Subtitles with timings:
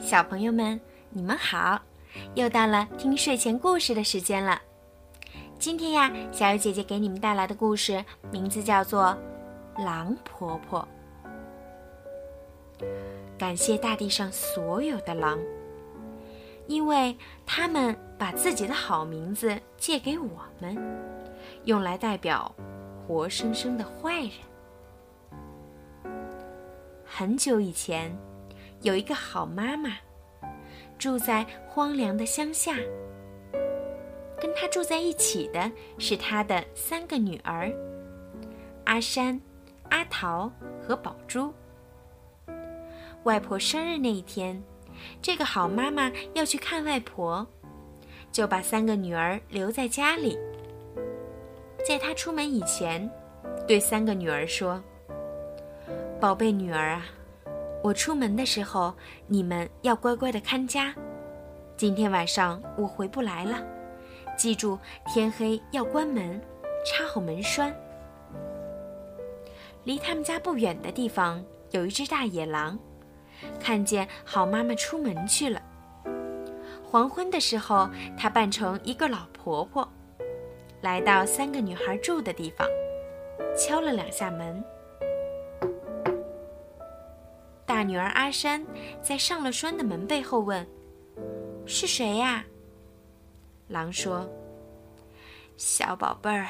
[0.00, 1.80] 小朋友们，你们好！
[2.34, 4.60] 又到了听睡前故事的时间了。
[5.58, 8.02] 今天呀，小鱼姐姐给你们带来的故事
[8.32, 9.16] 名字叫做
[9.84, 10.88] 《狼婆婆》。
[13.38, 15.38] 感谢大地上所有的狼，
[16.66, 20.76] 因为他们把自己的好名字借给我们，
[21.64, 22.52] 用来代表
[23.06, 24.32] 活生生的坏人。
[27.04, 28.10] 很久以前。
[28.82, 29.90] 有一个好妈妈，
[30.98, 32.76] 住在荒凉的乡下。
[34.40, 37.70] 跟她住在一起的是她的三个女儿：
[38.84, 39.38] 阿山、
[39.90, 41.52] 阿桃和宝珠。
[43.24, 44.62] 外婆生日那一天，
[45.20, 47.46] 这个好妈妈要去看外婆，
[48.32, 50.38] 就把三个女儿留在家里。
[51.86, 53.10] 在她出门以前，
[53.68, 54.82] 对三个女儿说
[56.18, 57.04] ：“宝贝女儿啊。”
[57.82, 58.94] 我出门的时候，
[59.26, 60.94] 你们要乖乖的看家。
[61.78, 63.58] 今天晚上我回不来了，
[64.36, 66.38] 记住天黑要关门，
[66.84, 67.74] 插好门栓。
[69.84, 72.78] 离他们家不远的地方有一只大野狼，
[73.58, 75.62] 看见好妈妈出门去了。
[76.84, 79.88] 黄昏的时候，他扮成一个老婆婆，
[80.82, 82.68] 来到三个女孩住的地方，
[83.56, 84.62] 敲了两下门。
[87.70, 88.66] 大女儿阿山
[89.00, 90.66] 在上了栓的门背后问
[91.64, 92.44] ：“是谁呀？”
[93.70, 94.28] 狼说
[95.56, 96.48] ：“小宝贝儿，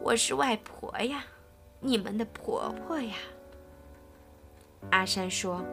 [0.00, 1.22] 我是外婆呀，
[1.78, 3.14] 你们的婆婆呀。”
[4.90, 5.64] 阿山说：“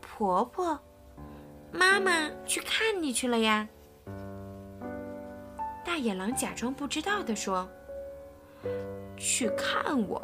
[0.00, 0.78] 婆婆，
[1.72, 3.68] 妈妈去看你去了呀。”
[5.84, 7.68] 大野狼假装不知道的说
[9.18, 10.22] ：“去看我。”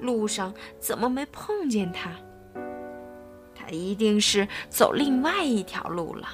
[0.00, 2.10] 路上怎么没碰见他？
[3.54, 6.28] 他一定是走另外一条路了。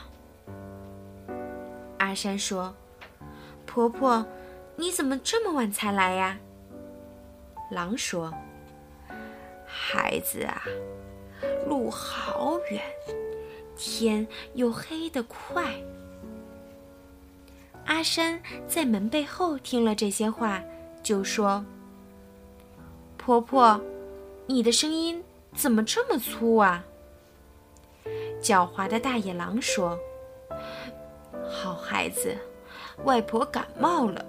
[1.98, 2.74] 阿山说
[3.66, 4.27] ：“婆婆，
[4.77, 6.39] 你怎么这么晚才来呀？”
[7.72, 8.33] 狼说
[9.66, 10.62] ：“孩子啊，
[11.66, 12.83] 路好远，
[13.77, 15.74] 天又黑得快。”
[17.86, 20.62] 阿山在门背后听了这些话，
[21.02, 21.64] 就说。
[23.24, 23.80] 婆婆，
[24.46, 25.24] 你的声音
[25.55, 26.85] 怎么这么粗啊？
[28.42, 29.98] 狡猾的大野狼说
[31.48, 32.36] ：“好孩子，
[33.05, 34.23] 外婆感冒了，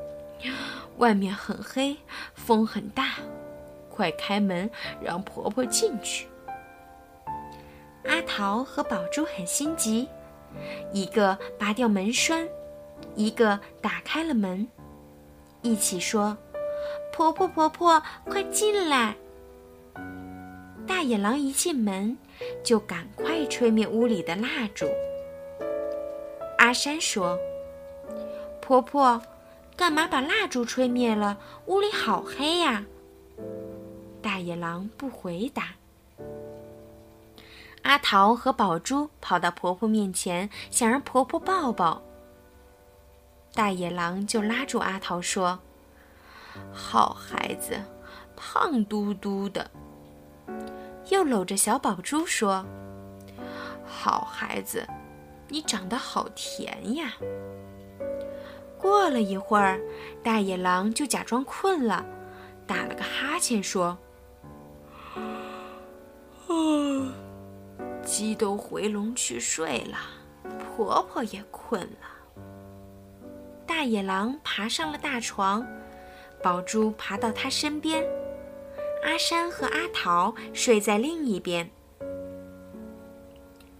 [0.98, 1.96] 外面很黑，
[2.34, 3.14] 风很大，
[3.88, 6.28] 快开门，让婆婆进去。”
[8.04, 10.06] 阿桃和宝珠很心急，
[10.92, 12.46] 一个拔掉门栓，
[13.14, 14.68] 一个打开了门，
[15.62, 16.36] 一起说。
[17.12, 19.16] 婆婆，婆婆，快进来！
[20.86, 22.16] 大野狼一进门，
[22.62, 24.86] 就赶快吹灭屋里的蜡烛。
[26.58, 27.38] 阿山说
[28.60, 29.22] ：“婆婆，
[29.76, 31.38] 干嘛把蜡烛吹灭了？
[31.66, 32.84] 屋里好黑呀！”
[34.22, 35.74] 大野狼不回答。
[37.82, 42.02] 阿桃和宝珠跑到婆婆面前，想让婆婆抱抱。
[43.54, 45.60] 大野狼就拉住阿桃说。
[46.72, 47.80] 好孩子，
[48.36, 49.70] 胖嘟嘟的，
[51.08, 52.64] 又搂着小宝珠说
[53.86, 54.86] ：“好孩子，
[55.48, 57.12] 你长得好甜呀。”
[58.78, 59.80] 过了一会儿，
[60.22, 62.04] 大野狼就假装困了，
[62.66, 63.96] 打了个哈欠说
[66.46, 66.52] ：“啊，
[68.04, 69.96] 鸡都回笼去睡了，
[70.60, 72.44] 婆婆也困了。”
[73.66, 75.66] 大野狼爬上了大床。
[76.42, 78.06] 宝珠爬到他身边，
[79.02, 81.68] 阿山和阿桃睡在另一边。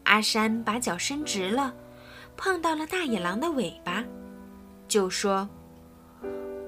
[0.04, 1.74] 阿山把脚伸直了，
[2.36, 4.04] 碰到了大野狼的尾巴，
[4.88, 5.48] 就说：“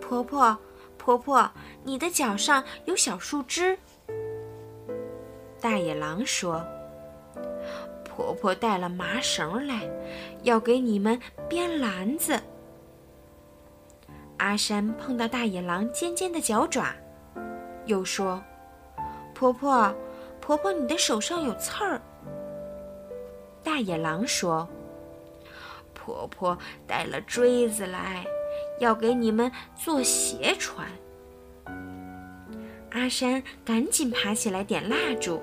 [0.00, 0.56] 婆婆，
[0.97, 1.50] 婆婆，
[1.84, 3.79] 你的脚上有小树枝。”
[5.61, 6.64] 大野狼说
[8.05, 9.88] ：“婆婆带了麻绳来，
[10.43, 11.19] 要给你们
[11.49, 12.41] 编篮子。”
[14.38, 16.94] 阿山碰到大野狼尖尖的脚爪，
[17.87, 18.43] 又说
[19.35, 19.94] ：“婆婆，
[20.40, 22.00] 婆婆，你的手上有刺儿。”
[23.64, 24.67] 大野狼说
[25.93, 26.56] ：“婆婆
[26.87, 28.25] 带了锥子来，
[28.79, 30.87] 要给你们做鞋穿。”
[32.91, 35.43] 阿山赶紧爬起来点蜡烛，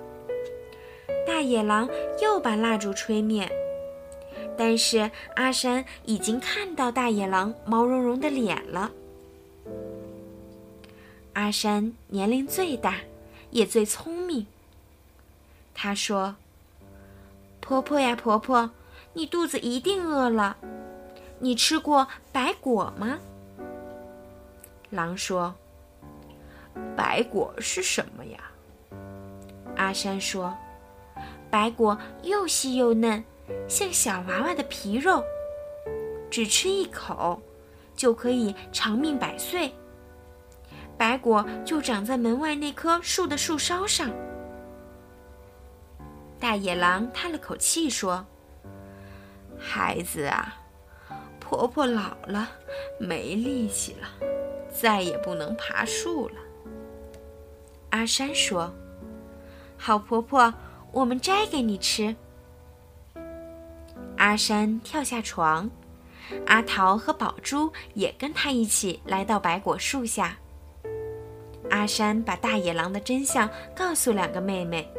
[1.28, 1.88] 大野狼
[2.22, 3.48] 又把蜡烛吹灭。
[4.58, 8.92] 但是阿山已经看到大野狼毛茸茸的脸了。
[11.34, 12.96] 阿山年龄最大，
[13.52, 14.48] 也最聪明。
[15.74, 16.36] 他说
[17.60, 18.72] ：“婆婆呀，婆婆，
[19.14, 20.56] 你肚子一定饿了。
[21.40, 23.20] 你吃过白果吗？”
[24.90, 25.54] 狼说
[26.96, 28.40] ：“白果是什么呀？”
[29.76, 30.56] 阿山说
[31.52, 33.22] ：“白果又细又嫩，
[33.68, 35.24] 像小娃娃的皮肉，
[36.30, 37.42] 只吃一口，
[37.96, 39.72] 就可以长命百岁。
[40.98, 44.12] 白果就长在门外那棵树的树梢上。”
[46.40, 48.26] 大野狼叹了口气说
[49.58, 50.58] ：“孩子啊，
[51.40, 52.50] 婆婆老了，
[53.00, 54.08] 没力气了，
[54.70, 56.36] 再也不能爬树了。”
[57.92, 58.74] 阿山说
[59.78, 60.54] ：“好婆婆，
[60.92, 62.16] 我们摘给你吃。”
[64.26, 65.70] 阿山跳下床，
[66.48, 70.36] 阿桃和宝珠也跟他一起来到白果树下。
[71.70, 74.92] 阿山把大野狼的真相告诉两个妹妹。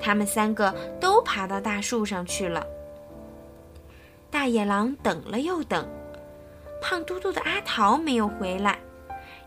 [0.00, 2.66] 他们三个都爬到大树上去了。
[4.30, 5.86] 大野狼等了又等，
[6.80, 8.78] 胖嘟嘟的阿桃没有回来，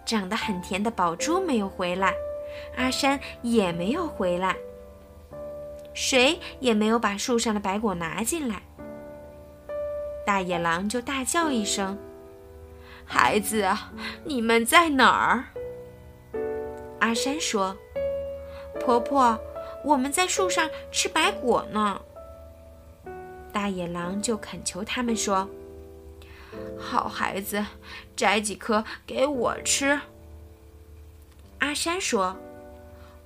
[0.05, 2.13] 长得很甜的宝珠没有回来，
[2.77, 4.55] 阿山也没有回来，
[5.95, 8.61] 谁也没有把树上的白果拿进来。
[10.25, 11.97] 大野狼就大叫一声
[13.05, 13.67] ：“孩子，
[14.23, 15.45] 你们在哪儿？”
[16.99, 17.77] 阿山说
[18.79, 19.39] ：“婆婆。”
[19.83, 21.99] 我们在树上吃白果呢。
[23.51, 25.49] 大野狼就恳求他们说
[26.79, 27.65] ：“好孩子，
[28.15, 29.99] 摘几颗给我吃。”
[31.59, 32.37] 阿山说：“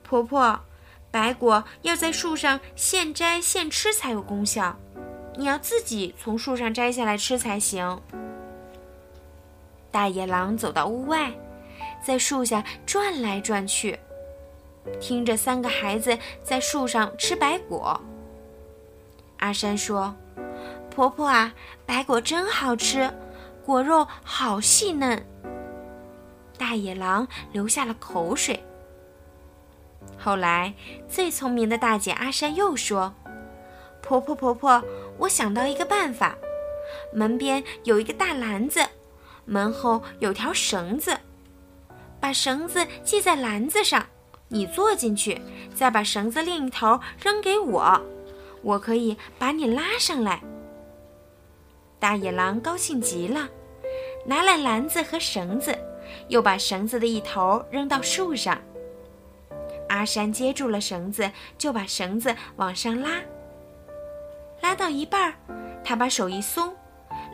[0.01, 0.59] 婆婆，
[1.11, 4.79] 白果要在树上现摘现吃才有功效，
[5.37, 8.01] 你要自己从树上摘下来吃才行。”
[9.91, 11.31] 大野狼走到屋外，
[12.03, 13.97] 在树下转来转去。
[14.99, 17.99] 听着，三个孩子在树上吃白果。
[19.37, 20.15] 阿山说
[20.89, 21.53] ：“婆婆啊，
[21.85, 23.11] 白果真好吃，
[23.65, 25.25] 果肉好细嫩。”
[26.57, 28.63] 大野狼流下了口水。
[30.17, 30.73] 后来，
[31.07, 33.13] 最聪明的大姐阿山又说
[34.01, 34.83] ：“婆婆，婆婆，
[35.17, 36.35] 我想到一个办法。
[37.13, 38.85] 门边有一个大篮子，
[39.45, 41.17] 门后有条绳子，
[42.19, 44.05] 把绳子系在篮子上。”
[44.49, 45.41] 你坐进去，
[45.75, 48.01] 再把绳子另一头扔给我，
[48.61, 50.41] 我可以把你拉上来。
[51.99, 53.49] 大野狼高兴极了，
[54.25, 55.77] 拿来篮子和绳子，
[56.29, 58.57] 又把绳子的一头扔到树上。
[59.89, 63.19] 阿山接住了绳子，就把绳子往上拉。
[64.61, 65.33] 拉到一半儿，
[65.83, 66.75] 他把手一松，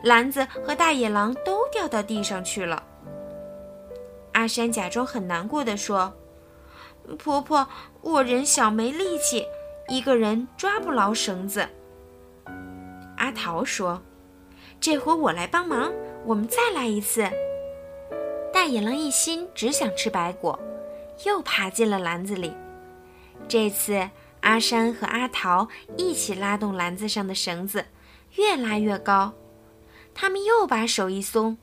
[0.02, 2.82] 篮子和大野狼都掉到地上去了。
[4.32, 6.12] 阿山假装很难过的说。
[7.18, 7.68] 婆婆，
[8.00, 9.46] 我人小没力气，
[9.88, 11.68] 一个人抓不牢绳子。
[13.18, 14.00] 阿桃说
[14.80, 15.92] ：“这回我来帮忙，
[16.24, 17.28] 我们再来一次。”
[18.54, 20.58] 大野狼一心只想吃白果，
[21.26, 22.54] 又爬进了篮子里。
[23.46, 24.08] 这次
[24.44, 27.86] 阿山和阿桃一起拉动篮子上的绳子，
[28.34, 29.32] 越拉越高。
[30.14, 31.56] 他们又把手一松，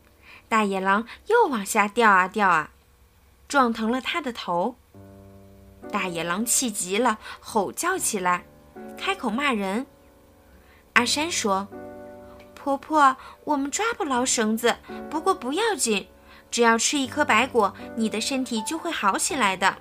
[0.49, 2.71] 大野狼又往下掉啊掉啊，
[3.47, 4.75] 撞疼了他的头。
[5.91, 8.45] 大野狼气急了，吼叫起来，
[8.97, 9.85] 开口骂人。
[10.93, 11.67] 阿山说
[12.55, 14.75] ：“婆婆，我们抓不牢绳子，
[15.07, 16.07] 不过不要紧，
[16.49, 19.77] 只要吃一颗白果，你的身体就会好起来的。”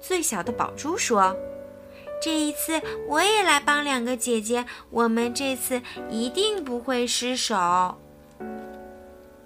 [0.00, 1.34] 最小的宝珠说
[2.20, 8.00] ：“这一次我也来帮两个姐姐，我们这次一定不会失手。”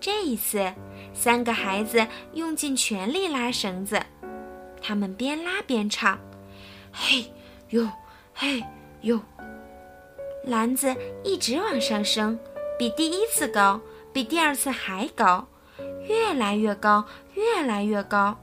[0.00, 0.72] 这一次，
[1.12, 4.00] 三个孩子用尽全力拉绳子。
[4.80, 6.16] 他们边拉边唱
[6.92, 7.32] ：“嘿
[7.70, 7.88] 呦，
[8.32, 8.62] 嘿
[9.00, 9.20] 呦。”
[10.46, 10.94] 篮子
[11.24, 12.38] 一直往上升，
[12.78, 13.80] 比第一次高，
[14.12, 15.46] 比第二次还高，
[16.06, 18.38] 越来越高，越来越高，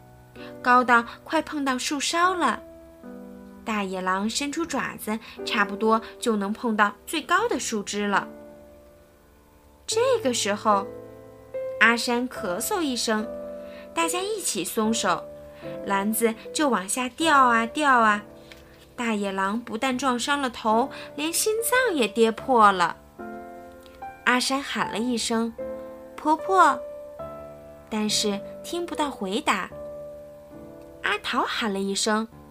[0.61, 2.61] 高到快碰到树梢了。
[3.65, 8.27] 大野狼伸出爪子，差不多就能碰到最高的树枝了。
[9.87, 10.87] 这个时候，
[11.81, 13.27] 阿山咳嗽一声，
[13.93, 15.23] 大家一起松手。
[15.85, 18.23] 篮子就往下掉啊掉啊，
[18.95, 22.97] 大野狼不但撞伤了头，连心脏也跌破了。
[24.25, 25.53] 阿山喊了一声
[26.15, 26.79] “婆婆”，
[27.89, 29.69] 但是听不到回答。
[31.03, 32.27] 阿桃喊了一声“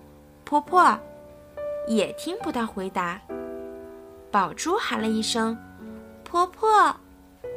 [0.45, 0.99] 婆婆”，
[1.89, 3.21] 也听不到回答。
[4.31, 5.57] 宝珠喊了一声
[6.25, 6.95] “婆婆”，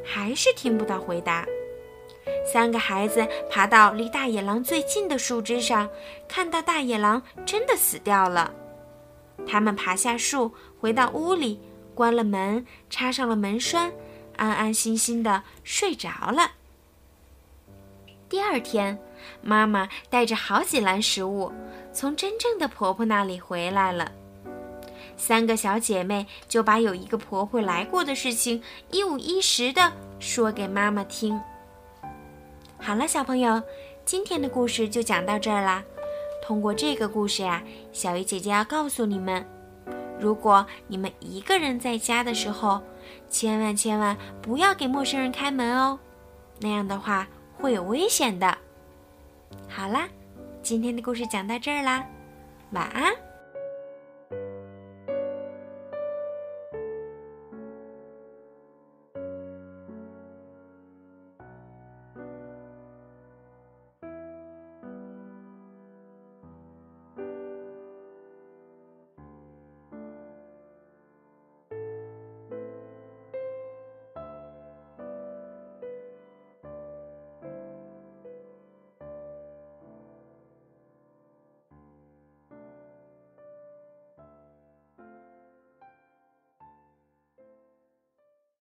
[0.05, 1.45] 还是听不到回答。
[2.45, 5.89] 三个孩子爬到离大野狼最近的树枝上，
[6.27, 8.53] 看到大野狼真的死掉了。
[9.45, 11.59] 他们爬下树，回到屋里，
[11.93, 13.91] 关了门，插上了门栓，
[14.35, 16.51] 安安心心的睡着了。
[18.29, 18.99] 第二天，
[19.41, 21.51] 妈妈带着好几篮食物，
[21.91, 24.11] 从真正的婆婆那里回来了。
[25.15, 31.39] 三个小姐妹就把有一个婆婆来过的事情一五一十的说给妈妈听。
[32.79, 33.61] 好了，小朋友，
[34.05, 35.83] 今天的故事就讲到这儿啦。
[36.43, 39.43] 通过这个故事呀，小鱼姐姐要告诉你们：
[40.19, 42.81] 如果你们一个人在家的时候，
[43.29, 45.99] 千万千万不要给陌生人开门哦，
[46.59, 48.57] 那样的话会有危险的。
[49.69, 50.07] 好啦，
[50.61, 52.05] 今天的故事讲到这儿啦，
[52.71, 53.26] 晚安。